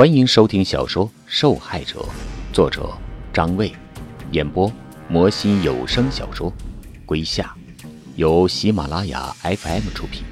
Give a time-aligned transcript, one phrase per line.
[0.00, 2.00] 欢迎收听小说《受害者》，
[2.54, 2.88] 作者
[3.34, 3.70] 张卫，
[4.32, 4.72] 演播
[5.10, 6.50] 魔心有声小说
[7.04, 7.54] 《归夏》，
[8.16, 10.24] 由喜马拉雅 FM 出品。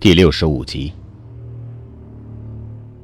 [0.00, 0.92] 第六十五集，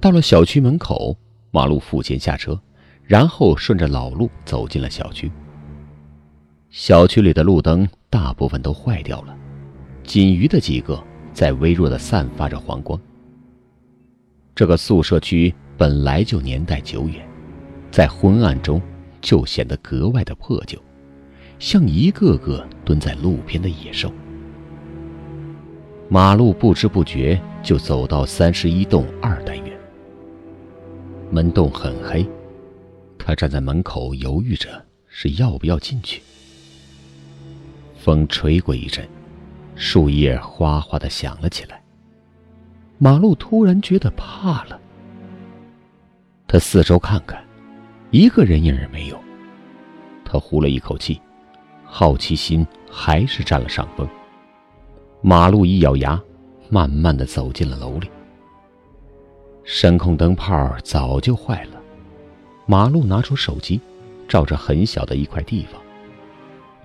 [0.00, 1.16] 到了小区门口，
[1.52, 2.61] 马路付钱下车，
[3.05, 5.30] 然后顺着老路走进了小区。
[6.77, 9.39] 小区里的路灯大部分都坏掉了，
[10.03, 11.01] 仅余的几个
[11.32, 13.01] 在微弱的散发着黄光。
[14.57, 17.25] 这个宿舍区本来就年代久远，
[17.93, 18.82] 在昏暗中
[19.21, 20.77] 就显得格外的破旧，
[21.61, 24.13] 像一个个蹲在路边的野兽。
[26.09, 29.79] 马路不知不觉就走到三十一栋二单元，
[31.31, 32.29] 门洞很黑，
[33.17, 36.20] 他站在门口犹豫着是要不要进去。
[38.05, 39.08] 风吹过一阵，
[39.77, 41.83] 树叶哗哗的响了起来。
[42.98, 44.79] 马路突然觉得怕了。
[46.47, 47.42] 他四周看看，
[48.11, 49.19] 一个人影也没有。
[50.23, 51.19] 他呼了一口气，
[51.83, 54.07] 好奇心还是占了上风。
[55.23, 56.20] 马路一咬牙，
[56.69, 58.11] 慢慢的走进了楼里。
[59.62, 61.81] 声控灯泡早就坏了。
[62.67, 63.81] 马路拿出手机，
[64.29, 65.81] 照着很小的一块地方。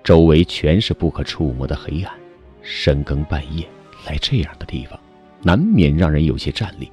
[0.03, 2.13] 周围全是不可触摸的黑暗，
[2.61, 3.67] 深更半夜
[4.05, 4.99] 来这样的地方，
[5.41, 6.91] 难免让人有些战栗。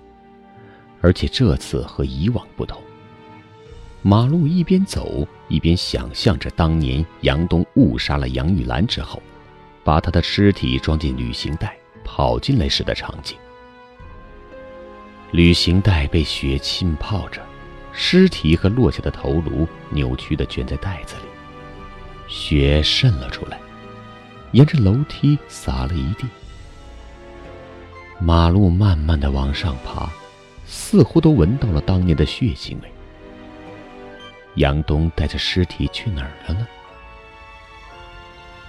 [1.01, 2.83] 而且这次和以往不同，
[4.03, 9.23] 马路一边走一边想象着当年杨东误杀了杨玉兰之后，
[9.85, 13.37] 把他的尸体装进旅行袋跑进来时的场景。
[15.31, 17.41] 旅行袋被血浸泡着，
[17.93, 21.36] 尸体和落下的头颅扭曲的卷在袋子里。
[22.29, 23.59] 血渗了出来，
[24.53, 26.27] 沿着楼梯洒了一地。
[28.19, 30.11] 马路慢慢的往上爬，
[30.67, 32.91] 似乎都闻到了当年的血腥味。
[34.57, 36.67] 杨东带着尸体去哪儿了呢？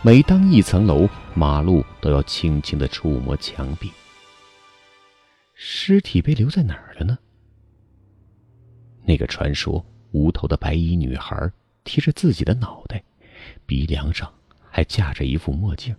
[0.01, 3.91] 每当一层楼，马路都要轻轻的触摸墙壁。
[5.53, 7.17] 尸体被留在哪儿了呢？
[9.05, 11.49] 那个传说无头的白衣女孩
[11.85, 13.01] 贴着自己的脑袋。
[13.65, 14.31] 鼻梁上
[14.69, 15.95] 还架着一副墨镜，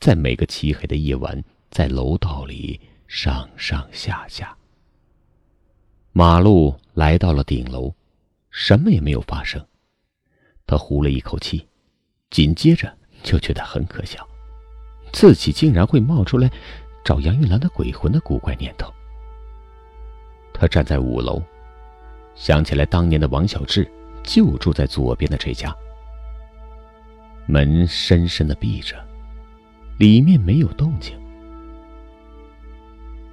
[0.00, 4.56] 在每个漆黑的夜晚，在楼道里上上下下。
[6.12, 7.94] 马路来到了顶楼，
[8.50, 9.64] 什么也没有发生。
[10.66, 11.66] 他呼了一口气，
[12.30, 14.26] 紧接着就觉得很可笑，
[15.12, 16.50] 自己竟然会冒出来
[17.04, 18.92] 找杨玉兰的鬼魂的古怪念头。
[20.52, 21.42] 他站在五楼，
[22.34, 23.90] 想起来当年的王小志
[24.22, 25.74] 就住在左边的这家。
[27.46, 28.96] 门深深的闭着，
[29.98, 31.18] 里面没有动静。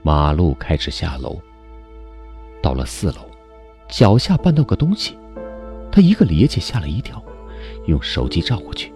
[0.02, 1.40] 马路开始下楼，
[2.62, 3.30] 到了四楼，
[3.88, 5.18] 脚下绊到个东西，
[5.92, 7.24] 他一个趔趄，吓了一跳，
[7.86, 8.92] 用手机照过去，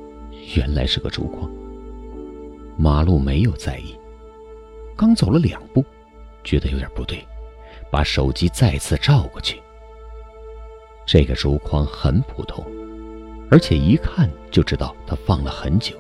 [0.56, 1.50] 原来是个烛光。
[2.78, 3.96] 马路没有在意，
[4.98, 5.86] 刚走了两步，
[6.44, 7.24] 觉得有点不对，
[7.92, 9.62] 把手机再次照过去。
[11.06, 12.66] 这个竹筐很普通。
[13.54, 15.96] 而且一看就知道他放了很久，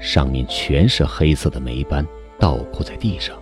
[0.00, 2.04] 上面全是黑色的霉斑，
[2.40, 3.40] 倒扣在地上。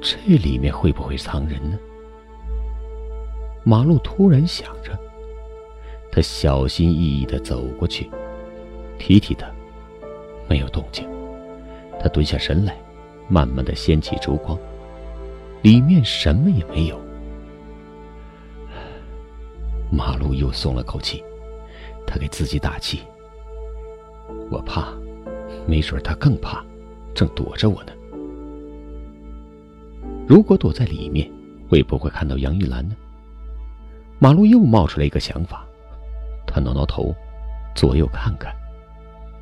[0.00, 1.78] 这里面会不会藏人呢？
[3.62, 4.98] 马路突然想着，
[6.10, 8.08] 他小心翼翼的走过去，
[8.98, 9.46] 提提他，
[10.48, 11.06] 没有动静。
[12.00, 12.74] 他蹲下身来，
[13.28, 14.58] 慢慢的掀起烛光，
[15.60, 16.98] 里面什么也没有。
[19.90, 21.22] 马路又松了口气，
[22.06, 23.00] 他给自己打气
[24.50, 24.92] ：“我怕，
[25.66, 26.64] 没准他更怕，
[27.14, 27.92] 正躲着我呢。
[30.26, 31.30] 如果躲在里面，
[31.68, 32.96] 会不会看到杨玉兰呢？”
[34.18, 35.64] 马路又冒出来一个想法，
[36.46, 37.14] 他挠挠头，
[37.74, 38.52] 左右看看，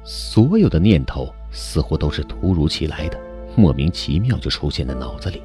[0.05, 3.19] 所有的念头似乎都是突如其来的，
[3.57, 5.43] 莫名其妙就出现在脑子里，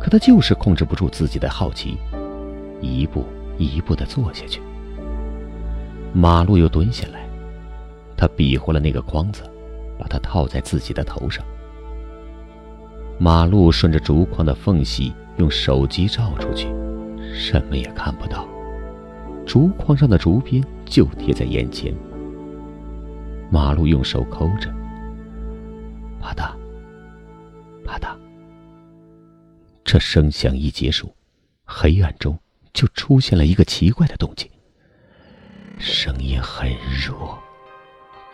[0.00, 1.98] 可他就是控制不住自己的好奇，
[2.80, 3.24] 一步。
[3.58, 4.60] 一步的坐下去，
[6.12, 7.28] 马路又蹲下来，
[8.16, 9.42] 他比划了那个筐子，
[9.98, 11.44] 把它套在自己的头上。
[13.18, 16.68] 马路顺着竹筐的缝隙用手机照出去，
[17.32, 18.46] 什么也看不到，
[19.46, 21.94] 竹筐上的竹鞭就贴在眼前。
[23.50, 24.70] 马路用手抠着，
[26.20, 26.52] 啪嗒，
[27.84, 28.14] 啪嗒。
[29.84, 31.14] 这声响一结束，
[31.64, 32.38] 黑暗中。
[32.76, 34.50] 就出现了一个奇怪的动静，
[35.78, 36.70] 声音很
[37.06, 37.42] 弱，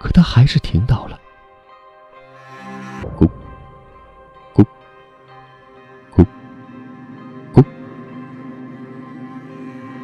[0.01, 1.21] 可他还是听到了。
[3.17, 3.31] 咕
[4.53, 4.67] 咕
[6.13, 6.27] 咕
[7.55, 7.65] 咕。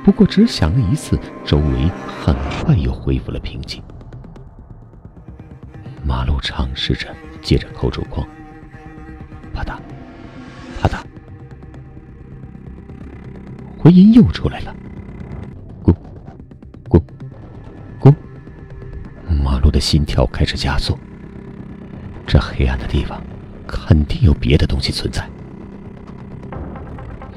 [0.05, 2.33] 不过只响了一次，周围很
[2.63, 3.83] 快又恢复了平静。
[6.05, 7.13] 马路尝试着
[7.43, 8.25] 接着扣住框，
[13.89, 14.77] 回音又出来了，
[15.83, 15.97] 咕，
[16.91, 17.03] 咕，
[17.99, 18.15] 咕。
[19.43, 20.99] 马路的心跳开始加速。
[22.27, 23.19] 这黑暗的地方，
[23.67, 25.27] 肯定有别的东西存在。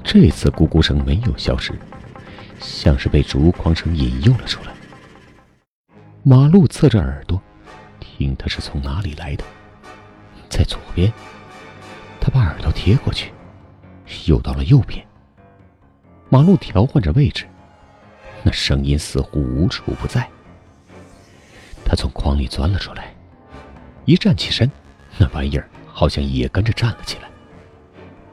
[0.03, 1.71] 这次咕咕声没有消失，
[2.59, 4.73] 像是被竹筐声引诱了出来。
[6.21, 7.41] 马路侧着耳朵。
[8.01, 9.45] 听，他是从哪里来的？
[10.49, 11.09] 在左边。
[12.19, 13.31] 他把耳朵贴过去，
[14.25, 15.01] 又到了右边。
[16.33, 17.45] 马路调换着位置，
[18.41, 20.25] 那声音似乎无处不在。
[21.83, 23.13] 他从筐里钻了出来，
[24.05, 24.71] 一站起身，
[25.17, 27.29] 那玩意儿好像也跟着站了起来。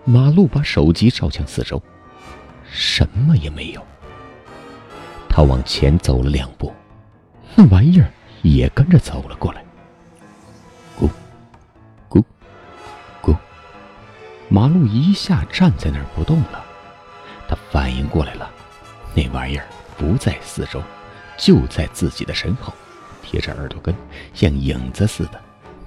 [0.04, 1.82] 马路把手机照向四周，
[2.70, 3.84] 什么也没有。
[5.28, 6.72] 他往前走了两步，
[7.56, 8.08] 那玩意儿
[8.42, 9.64] 也跟着走了过来。
[10.96, 11.10] 咕，
[12.08, 12.22] 咕，
[13.20, 13.36] 咕
[14.48, 16.64] 马路一下站在那儿不动了，
[17.48, 18.50] 他反应过来了，
[19.14, 19.66] 那玩意儿
[19.96, 20.82] 不在四周，
[21.38, 22.72] 就在自己的身后，
[23.22, 23.94] 贴着耳朵根，
[24.34, 25.40] 像影子似的，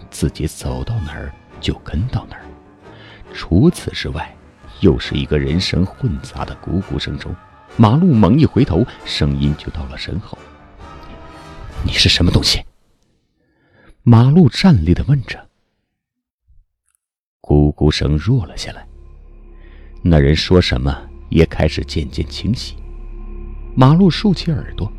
[0.10, 2.42] 自己走到哪儿就跟到哪儿。
[3.34, 4.36] 除此之外，
[4.80, 7.34] 又是一个人声混杂的咕咕声中，
[7.78, 10.38] 马路猛一回头，声音就到了身后。
[11.86, 12.66] 你是什么东西？
[14.04, 15.48] 马路站立的问着。
[17.40, 18.86] 咕咕声弱了下来，
[20.02, 22.75] 那人说什么也开始渐渐清晰。
[23.74, 24.92] 马路竖起耳朵，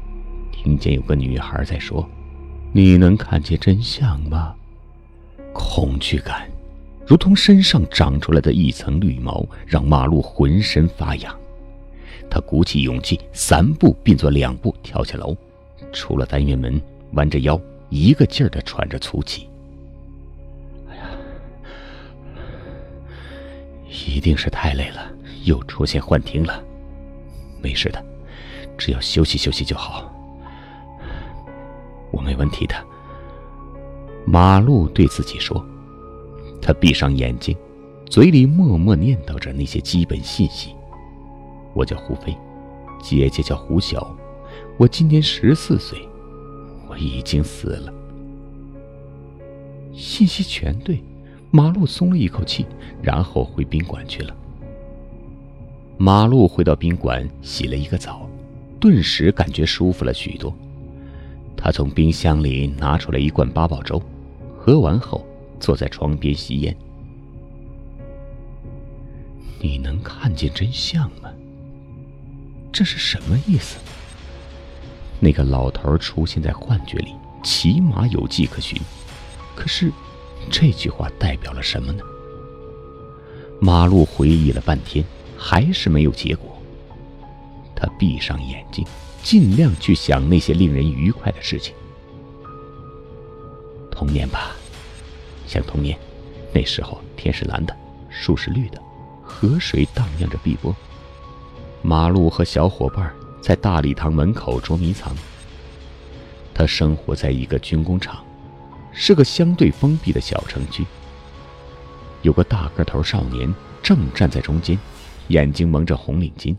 [0.51, 2.09] 听见有个女孩在说
[2.73, 4.55] ：“你能看见真相吗？”
[5.53, 6.51] 恐惧感，
[7.07, 11.39] 如同身上长出来的一层绿毛，让马路浑身发痒。
[12.31, 15.37] 他鼓起勇气，三步并作两步跳下楼，
[15.93, 16.81] 出了单元门，
[17.13, 19.47] 弯着腰，一个劲儿的喘着粗气。
[20.89, 21.11] 哎呀
[23.91, 25.12] 一定是太累了，
[25.45, 26.63] 又出现幻听了。
[27.63, 28.05] 没事的，
[28.77, 30.13] 只要休息休息就好。
[32.11, 32.75] 我没问题的。
[34.27, 35.65] 马路对自己说。
[36.61, 37.57] 他闭上眼睛，
[38.09, 40.75] 嘴里默默念叨着那些基本信息。
[41.75, 42.37] 我叫胡飞，
[43.03, 44.17] 姐姐叫胡晓，
[44.77, 45.99] 我今年十四岁，
[46.89, 47.93] 我已经死了。
[49.93, 51.03] 信息全对。
[51.55, 52.65] 马路松了一口气，
[53.03, 54.35] 然后回宾馆去了。
[55.99, 58.29] 马路回到宾馆，洗了一个澡，
[58.81, 60.53] 顿时感觉舒服了许多。
[61.57, 64.03] 他从冰箱里拿出来一罐八宝粥，
[64.59, 65.25] 喝完后
[65.61, 66.77] 坐在床边吸烟。
[69.61, 71.31] 你能看见真相吗？
[72.73, 73.79] 这是什么意思？
[75.21, 78.81] 那个老头出现在幻觉里，起码有迹可循。
[79.55, 79.93] 可是。
[80.51, 82.03] 这句话代表了什么呢？
[83.61, 85.05] 马路回忆了半天，
[85.43, 86.57] 还是没有结果。
[87.75, 88.87] 他闭上眼睛，
[89.25, 91.75] 尽量去想那些令人愉快的事情。
[93.91, 94.53] 童年吧，
[95.49, 95.99] 像童年，
[96.53, 97.77] 那时候天是蓝的，
[98.09, 98.81] 树是绿的，
[99.23, 100.75] 河水荡漾着碧波。
[101.83, 105.13] 马路和小伙伴在大礼堂门口捉迷藏。
[106.55, 108.25] 他生活在一个军工厂。
[108.95, 110.85] 是个相对封闭的小城区。
[112.21, 114.79] 有个大个头少年正站在中间，
[115.29, 116.57] 眼睛蒙着红领巾，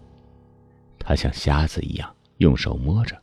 [0.99, 3.15] 他像瞎子一样用手摸着，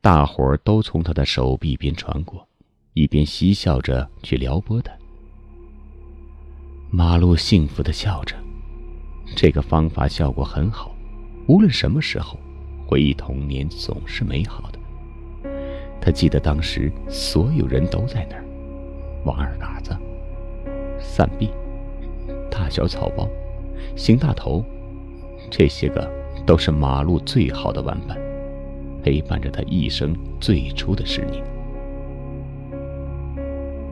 [0.00, 2.46] 大伙儿都从他的手臂边穿过，
[2.92, 4.92] 一边嬉笑着去撩拨他。
[6.90, 8.36] 马路幸福的笑着，
[9.34, 10.94] 这个方法效果很好，
[11.48, 12.38] 无论什么时候，
[12.86, 14.78] 回忆童年总是美好的。
[16.00, 18.44] 他记得当时所有人都在那儿，
[19.24, 19.96] 王二嘎子、
[21.00, 21.50] 散臂、
[22.48, 23.28] 大小草包、
[23.94, 24.64] 邢大头，
[25.50, 26.10] 这些个
[26.44, 28.16] 都是马路最好的玩伴，
[29.02, 31.42] 陪伴着他一生最初的十年。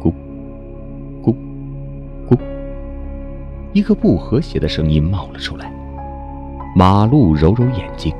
[0.00, 0.12] 咕
[1.22, 1.34] 咕
[2.28, 2.38] 咕，
[3.72, 5.72] 一个不和谐的声音冒了出来。
[6.76, 8.12] 马路揉揉眼睛，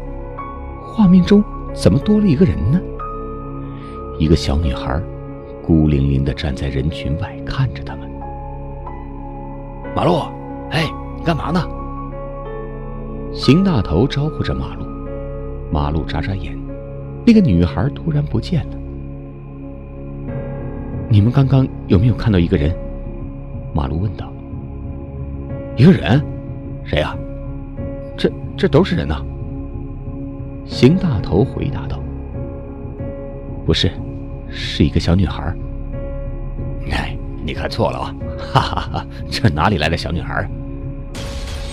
[0.82, 1.42] 画面中
[1.74, 2.80] 怎么多了一个人呢？
[4.18, 5.02] 一个小女孩，
[5.60, 8.08] 孤零零地站在人群外看着他们。
[9.94, 10.20] 马路，
[11.24, 11.60] 干嘛呢？
[13.32, 14.84] 邢大头招呼着马路。
[15.72, 16.56] 马路眨眨眼，
[17.26, 18.76] 那个女孩突然不见了。
[21.08, 22.76] 你们刚刚有没有看到一个人？
[23.74, 24.30] 马路问道。
[25.76, 26.22] 一个人？
[26.84, 27.16] 谁啊？
[28.16, 29.20] 这这都是人呐。
[30.66, 31.98] 邢大头回答道
[33.66, 33.90] ：“不是，
[34.48, 35.52] 是一个小女孩。”
[36.92, 38.14] 哎，你看错了啊！
[38.52, 40.48] 哈哈哈，这哪里来的小女孩？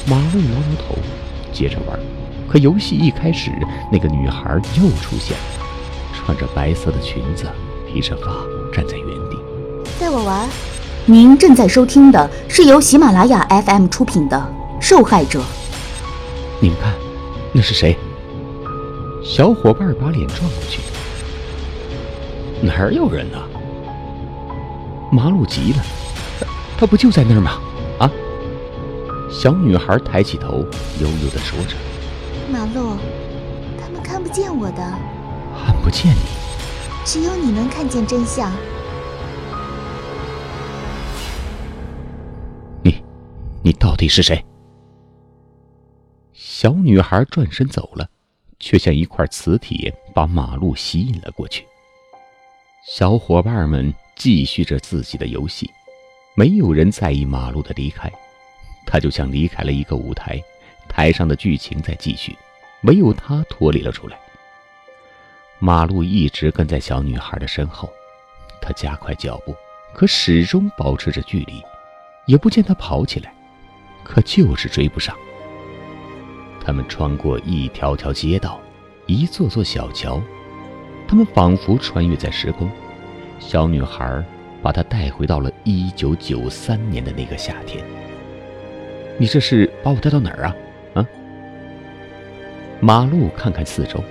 [0.06, 0.98] 马路摇摇头，
[1.54, 2.00] 接着玩。
[2.50, 3.52] 可游戏一开始，
[3.92, 5.66] 那个女孩又出现了，
[6.14, 7.46] 穿着白色的裙子，
[7.88, 8.32] 披着发，
[8.74, 9.38] 站在原地。
[10.00, 10.48] 带我玩。
[11.06, 14.38] 您正在收听的是由喜马拉雅 FM 出品的
[14.82, 15.40] 《受害者》。
[16.60, 16.94] 你们看，
[17.54, 17.98] 那是谁？
[19.24, 20.82] 小伙伴把脸转过去，
[22.62, 23.38] 哪儿有人呢？
[25.12, 25.84] 马路急了，
[26.78, 27.60] 他不就在那儿吗？
[29.32, 29.34] 啊！
[29.34, 30.66] 小女孩抬起头，
[31.00, 31.76] 悠悠的说着
[32.52, 32.98] ：“马路，
[33.82, 34.84] 他们看不见我的，
[35.66, 36.20] 看不见你，
[37.06, 38.52] 只有你能看见真相。”
[42.84, 43.02] 你
[43.64, 44.44] 你到底是谁？
[46.34, 48.08] 小女孩转身走了，
[48.60, 51.66] 却像一块磁铁把马路吸引了过去。
[52.88, 55.70] 小伙伴们继续着自己的游戏，
[56.36, 58.12] 没有人在意马路的离开。
[58.92, 60.44] 他就像离开了一个舞台，
[60.90, 62.38] 台上的剧情在继续，
[62.84, 64.20] 唯有他脱离了出来。
[65.60, 67.90] 马路一直跟在小女孩的身后，
[68.62, 69.56] 他加快脚步，
[69.94, 71.64] 可始终保持着距离，
[72.26, 73.34] 也不见他跑起来。
[74.04, 75.16] 可就是追不上。
[76.60, 78.60] 他们穿过一条条街道，
[79.06, 80.22] 一座座小桥，
[81.08, 82.70] 他们仿佛穿越在时空。
[83.40, 84.22] 小女孩
[84.62, 87.82] 把他带回到了一九九三年的那个夏天。
[89.22, 90.56] 你这是把我带到哪儿啊？
[90.96, 91.08] 啊？
[92.80, 94.04] 马路看看四周，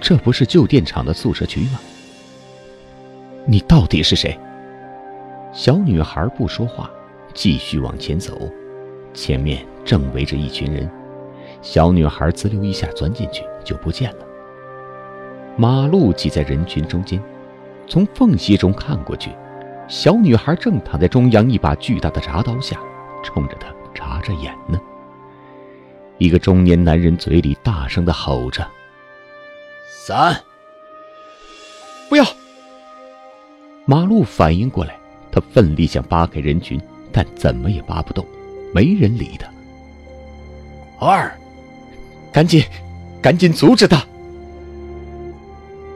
[0.00, 1.80] 这不是旧电厂的宿舍区吗？
[3.46, 4.38] 你到底是谁？
[5.52, 6.88] 小女孩不说话，
[7.34, 8.48] 继续往前走。
[9.12, 10.88] 前面正围着一群人，
[11.60, 14.24] 小女孩滋溜一下钻进去就不见了。
[15.56, 17.20] 马路挤在人群中间，
[17.88, 19.32] 从缝隙中看过去，
[19.88, 22.78] 小女孩正躺在中央一把巨大的铡刀下，
[23.24, 23.66] 冲着他
[24.30, 24.80] 着眼呢。
[26.18, 28.66] 一个中年男人嘴里大声的吼着
[30.06, 30.38] ：“三，
[32.08, 32.24] 不要！”
[33.86, 34.96] 马路反应过来，
[35.32, 38.24] 他奋力想扒开人群，但怎么也扒不动。
[38.72, 39.50] 没人理他。
[41.04, 41.36] 二，
[42.30, 42.62] 赶紧，
[43.20, 44.04] 赶紧阻止他！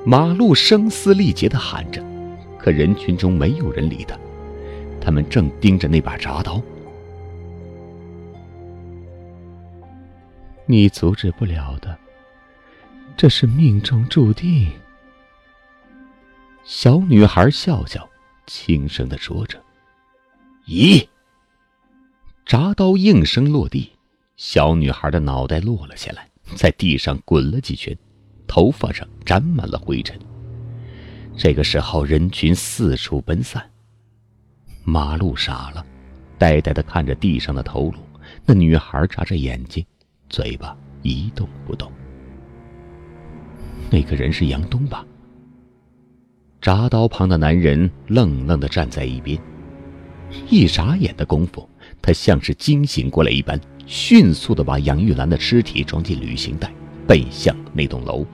[0.05, 2.03] 马路声嘶力竭的喊着，
[2.59, 4.19] 可人群中没有人理他，
[5.01, 6.61] 他们正盯着那把铡刀。
[10.67, 11.97] 你阻止不了的，
[13.17, 14.73] 这是命中注定。
[16.65, 18.09] 小女孩笑笑，
[18.47, 19.63] 轻声的说着
[20.67, 21.07] ：“咦。”
[22.47, 23.93] 铡刀应声落地，
[24.37, 27.97] 小女孩的脑袋落了下来，在地上滚了几圈，
[28.47, 30.19] 头发上沾满了灰尘。
[31.37, 33.71] 这个时候，人群四处奔散，
[34.83, 35.85] 马路傻了，
[36.39, 37.99] 呆呆的看着地上的头颅。
[38.47, 39.85] 那女孩眨着眼睛，
[40.35, 41.93] 嘴巴一动不动。
[43.89, 45.07] 那个人是杨东吧？
[46.61, 49.39] 铡刀旁的男人愣愣的站在一边，
[50.51, 51.69] 一眨眼的功夫。
[52.03, 56.69] 他像是惊醒过来一般，迅速的把杨玉兰的尸体装进旅行袋，
[57.07, 58.27] 奔向那栋楼。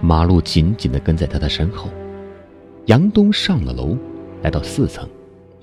[0.00, 1.90] 马路紧紧的跟在他的身后。
[2.86, 3.98] 杨东上了楼，
[4.42, 5.06] 来到四层，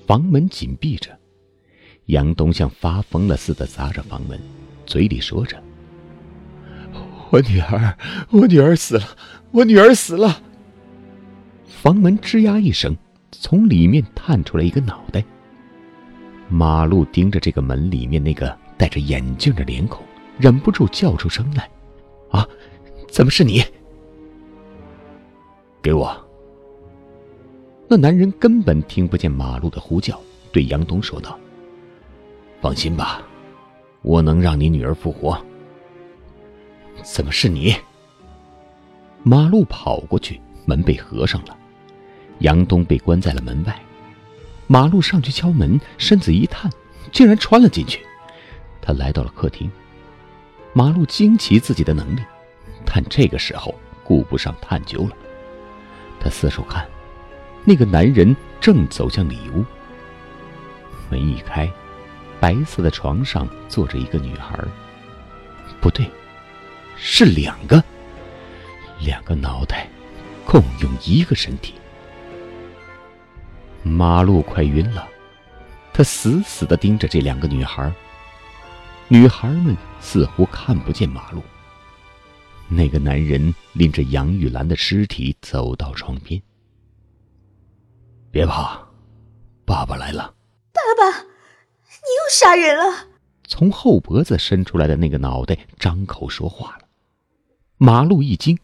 [0.06, 1.10] 房门紧闭着。
[2.06, 4.38] 杨东像发疯了似的砸着房门，
[4.88, 5.62] 嘴里说着
[7.28, 7.94] ：“我女儿，
[8.30, 9.04] 我女儿死了，
[9.50, 10.40] 我女儿死了。”
[11.68, 12.96] 房门吱呀一声，
[13.30, 15.22] 从里面探出来一个脑袋。
[16.48, 20.02] 马路盯着这个门里面那个戴着眼镜的脸孔，
[20.38, 21.68] 忍不住叫出声来
[22.32, 22.48] ：“啊，
[23.10, 23.62] 怎么是你？
[25.82, 26.16] 给我！”
[27.86, 30.18] 那男人根本听不见马路的呼叫，
[30.50, 31.38] 对杨东说道
[32.62, 33.20] ：“放心吧，
[34.08, 35.38] 我能让你女儿复活。”
[37.04, 37.76] 怎么是你？
[39.22, 41.54] 马路跑过去，门被合上了，
[42.38, 43.78] 杨东被关在了门外。
[44.66, 46.72] 马路上去敲门，身子一探，
[47.12, 48.00] 竟然穿了进去。
[48.80, 49.70] 他来到了客厅。
[50.72, 52.22] 马路惊奇自己的能力，
[52.86, 53.74] 但这个时候
[54.04, 55.10] 顾不上探究了。
[56.18, 56.88] 他四处看，
[57.62, 59.62] 那个男人正走向里屋。
[61.10, 61.70] 门一开，
[62.40, 64.58] 白色的床上坐着一个女孩。
[65.80, 66.10] 不对，
[66.96, 67.82] 是两个。
[69.00, 69.88] 两个脑袋
[70.44, 71.74] 共用一个身体。
[73.84, 75.08] 马路快晕了，
[75.92, 77.92] 他死死的盯着这两个女孩。
[79.06, 81.42] 女孩们似乎看不见马路。
[82.68, 86.42] 那个男人拎着杨玉兰的尸体走到床边。
[88.30, 88.78] 别怕，
[89.64, 90.34] 爸爸来了。
[90.74, 91.24] 爸爸，
[91.88, 93.08] 你又杀人了！
[93.44, 96.86] 从后脖子伸出来的那个脑袋张口说话了。
[97.76, 98.58] 马路一惊，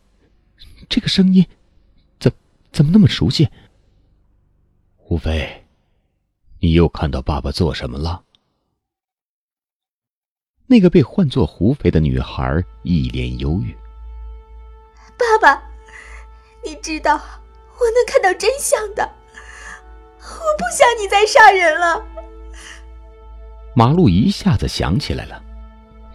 [0.88, 1.46] 这个声音，
[2.20, 2.32] 怎
[2.70, 3.48] 怎么那么熟悉？
[4.96, 5.64] 胡飞，
[6.60, 8.24] 你又看到爸爸做什么了？
[10.66, 13.74] 那个被唤作胡飞的女孩一脸忧郁。
[15.16, 15.62] 爸爸，
[16.64, 19.14] 你知道我能看到真相的，
[20.18, 22.04] 我不想你再杀人了。
[23.76, 25.42] 马路一下子想起来了，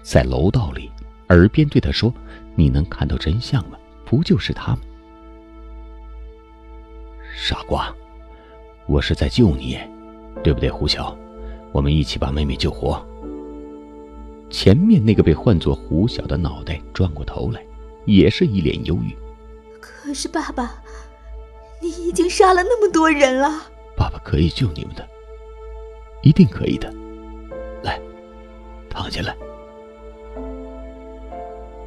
[0.02, 0.90] 在楼道里，
[1.28, 2.14] 耳边对他说
[2.56, 3.78] ：“你能看到真相吗？
[4.06, 4.80] 不就是他吗？”
[7.36, 7.94] 傻瓜，
[8.88, 9.78] 我是在救你，
[10.42, 11.16] 对不对，胡晓？
[11.74, 13.06] 我们一起把妹妹救活。
[14.50, 17.62] 前面那个被唤作胡晓的脑袋转过头来，
[18.06, 19.14] 也是一脸忧郁。
[19.82, 20.82] 可是爸爸，
[21.82, 23.70] 你已经杀了那么多人了。
[23.98, 25.06] 爸爸可以救你们的，
[26.24, 26.92] 一定可以的。
[29.00, 29.34] 躺下来。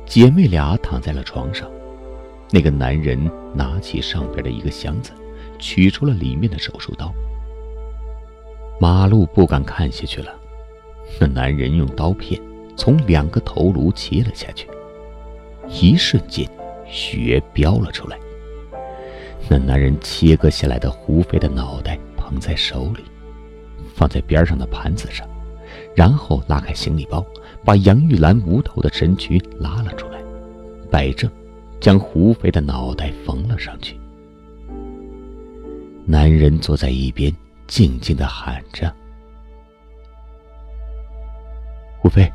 [0.07, 1.71] 姐妹俩躺在了床上，
[2.51, 5.13] 那个男人拿起上边的一个箱子，
[5.59, 7.13] 取出了里面的手术刀。
[8.81, 10.35] 马路不敢看下去了，
[11.21, 12.41] 那男人用刀片
[12.79, 14.67] 从两个头颅切了下去，
[15.69, 16.49] 一瞬间，
[16.89, 18.19] 血飙了出来。
[19.51, 23.05] 那男人切割下来的胡飞的脑袋捧在手里，
[23.95, 25.29] 放在边上的盘子上。
[25.95, 27.25] 然后拉开行李包，
[27.65, 30.19] 把杨玉兰无头的身躯拉了出来，
[30.91, 31.31] 摆正，
[31.81, 33.99] 将胡飞的脑袋缝了上去。
[36.05, 37.33] 男人坐在一边，
[37.67, 38.93] 静静的喊着
[42.01, 42.31] ：“胡飞，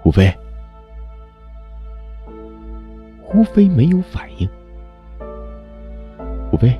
[0.00, 0.34] 胡飞。”
[3.22, 4.48] 胡飞没有反应。
[6.50, 6.78] 胡飞，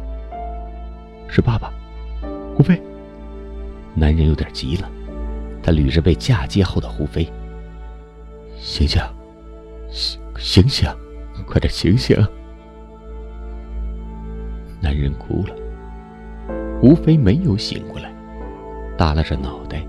[1.28, 1.72] 是爸爸。
[2.56, 2.80] 胡飞，
[3.94, 4.90] 男人有点急了。
[5.66, 7.28] 他捋着被嫁接后的胡飞，
[8.56, 9.02] 醒醒，
[10.38, 10.88] 醒醒，
[11.44, 12.16] 快点醒醒！
[14.80, 15.56] 男人哭了，
[16.80, 18.14] 胡飞没有醒过来，
[18.96, 19.84] 耷拉着脑袋，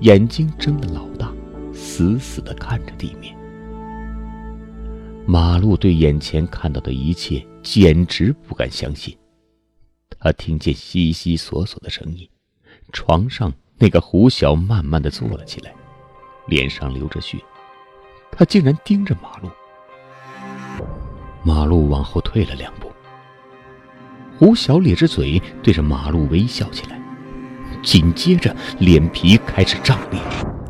[0.00, 1.32] 眼睛睁得老大，
[1.72, 3.32] 死死的看着地面。
[5.28, 9.16] 马路对眼前看到的一切简直不敢相信，
[10.18, 12.28] 他听见悉悉索索的声音，
[12.92, 13.52] 床上。
[13.78, 15.72] 那个胡晓慢慢的坐了起来，
[16.48, 17.38] 脸上流着血，
[18.32, 19.48] 他竟然盯着马路。
[21.44, 22.90] 马路往后退了两步，
[24.36, 27.00] 胡晓咧着嘴对着马路微笑起来，
[27.82, 30.20] 紧接着脸皮开始胀裂，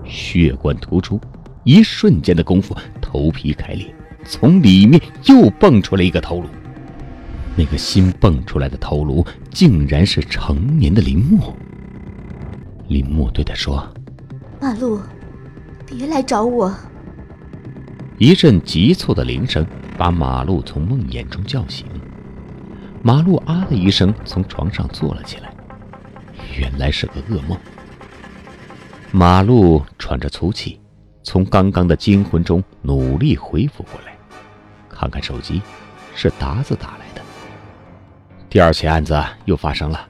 [0.04, 1.18] 血管突出，
[1.64, 3.94] 一瞬间的功夫，头皮开裂，
[4.24, 6.48] 从里面又蹦出来一个头颅。
[7.56, 11.56] 那个新蹦出来的头颅，竟然是成年的林默。
[12.88, 13.86] 林木对他说
[14.60, 14.98] ：“马路，
[15.86, 16.74] 别来找我。”
[18.18, 19.64] 一阵急促的铃声
[19.96, 21.86] 把马路从梦魇中叫醒。
[23.02, 25.54] 马路啊的一声从床上坐了起来，
[26.58, 27.56] 原来是个噩梦。
[29.12, 30.80] 马路喘着粗气，
[31.22, 34.16] 从刚刚的惊魂中努力恢复过来，
[34.88, 35.62] 看看手机，
[36.14, 37.22] 是达子打来的。
[38.50, 40.08] 第二起案子又发生了，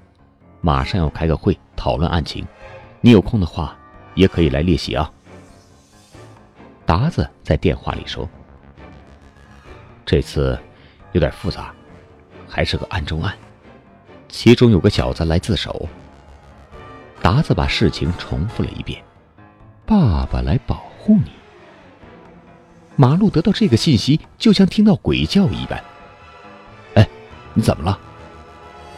[0.60, 2.46] 马上要开个会讨论案情。
[3.00, 3.76] 你有空的话，
[4.14, 5.10] 也可以来列席啊。
[6.84, 8.28] 达子在电话里说
[10.04, 10.58] ：“这次
[11.12, 11.72] 有点复杂，
[12.48, 13.36] 还是个案中案，
[14.28, 15.88] 其中有个小子来自首。”
[17.20, 19.02] 达子把事情重复了一遍
[19.84, 21.30] ：“爸爸来保护你。”
[22.96, 25.82] 马路得到这个信息，就像听到鬼叫一般。
[26.94, 27.08] 哎，
[27.54, 27.98] 你怎么了？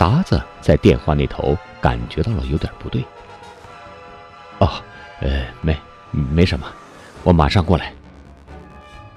[0.01, 3.05] 达子在电话那头感觉到了有点不对。
[4.59, 4.83] 哦，
[5.21, 5.79] 呃，没，
[6.11, 6.67] 没什么，
[7.23, 7.93] 我马上过来。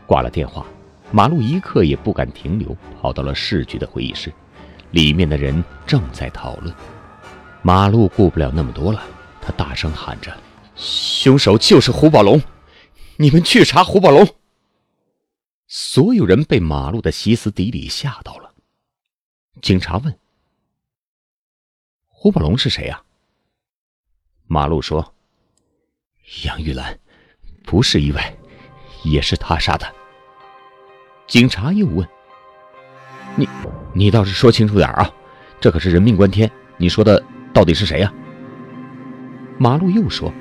[0.05, 0.65] 挂了电话，
[1.09, 4.29] 马路一刻也不敢停留，跑到了市局的会议室，
[4.91, 6.75] 里面的人正在讨论。
[7.61, 9.01] 马路顾不了那么多了，
[9.41, 10.35] 他大声喊着
[10.75, 12.41] ：“凶手就是胡宝龙，
[13.15, 14.27] 你们去查胡宝龙！”
[15.65, 18.51] 所有人被马路的歇斯底里吓到了。
[19.61, 20.13] 警察问
[22.23, 23.01] ：“胡宝龙是谁呀？”
[24.47, 25.13] 马路说。
[26.45, 26.97] 杨玉兰，
[27.65, 28.33] 不是意外，
[29.03, 29.85] 也是他杀的。
[31.27, 32.07] 警察又问
[33.35, 33.45] ：“你，
[33.93, 35.13] 你倒是说清楚点啊！
[35.59, 37.21] 这可是人命关天，你说的
[37.53, 38.13] 到底是谁呀？”
[39.59, 40.33] 马路又说：“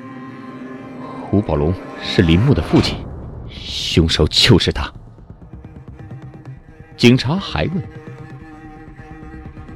[1.29, 3.05] 胡宝龙是林木的父亲，
[3.49, 4.89] 凶手就是他。”
[6.95, 7.83] 警察还问：“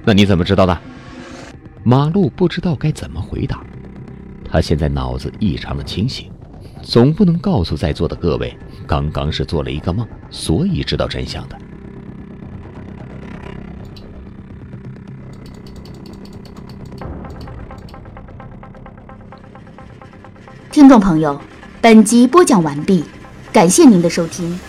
[0.07, 0.81] 那你怎么知道的？”
[1.89, 3.63] 马路不知道该怎么回答，
[4.43, 6.29] 他现在脑子异常的清醒，
[6.81, 8.53] 总不能告诉在座的各位，
[8.85, 11.57] 刚刚是做了一个梦，所以知道真相的。
[20.69, 21.39] 听众朋友，
[21.79, 23.05] 本集播讲完毕，
[23.53, 24.59] 感谢您的收听。